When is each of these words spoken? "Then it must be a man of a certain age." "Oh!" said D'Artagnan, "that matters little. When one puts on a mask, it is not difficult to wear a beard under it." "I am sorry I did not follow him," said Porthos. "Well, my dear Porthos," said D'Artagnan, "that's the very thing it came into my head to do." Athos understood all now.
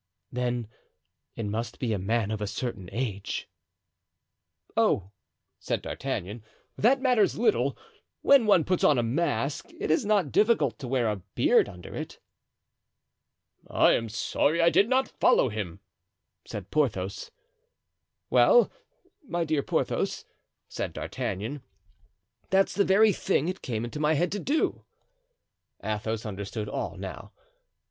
"Then 0.31 0.67
it 1.35 1.45
must 1.45 1.77
be 1.77 1.93
a 1.93 1.99
man 1.99 2.31
of 2.31 2.41
a 2.41 2.47
certain 2.47 2.89
age." 2.91 3.47
"Oh!" 4.75 5.11
said 5.59 5.83
D'Artagnan, 5.83 6.43
"that 6.75 7.01
matters 7.03 7.37
little. 7.37 7.77
When 8.23 8.47
one 8.47 8.63
puts 8.63 8.83
on 8.83 8.97
a 8.97 9.03
mask, 9.03 9.69
it 9.79 9.91
is 9.91 10.03
not 10.03 10.31
difficult 10.31 10.79
to 10.79 10.87
wear 10.87 11.07
a 11.07 11.17
beard 11.35 11.69
under 11.69 11.93
it." 11.95 12.17
"I 13.69 13.91
am 13.93 14.09
sorry 14.09 14.59
I 14.59 14.71
did 14.71 14.89
not 14.89 15.07
follow 15.19 15.49
him," 15.49 15.81
said 16.45 16.71
Porthos. 16.71 17.29
"Well, 18.31 18.71
my 19.27 19.43
dear 19.43 19.61
Porthos," 19.61 20.25
said 20.67 20.93
D'Artagnan, 20.93 21.61
"that's 22.49 22.73
the 22.73 22.83
very 22.83 23.13
thing 23.13 23.47
it 23.47 23.61
came 23.61 23.85
into 23.85 23.99
my 23.99 24.13
head 24.15 24.31
to 24.31 24.39
do." 24.39 24.83
Athos 25.83 26.25
understood 26.25 26.67
all 26.67 26.97
now. 26.97 27.33